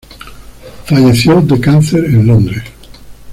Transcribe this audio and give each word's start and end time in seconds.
Falleció 0.85 1.41
de 1.41 1.59
cáncer 1.59 2.05
en 2.05 2.25
Londres. 2.25 2.63